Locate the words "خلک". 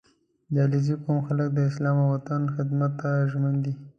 1.27-1.47